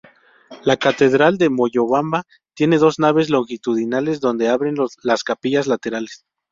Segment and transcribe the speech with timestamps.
[0.63, 2.23] La catedral de Moyobamba
[2.55, 6.25] tiene dos naves longitudinales donde abren las capillas laterales.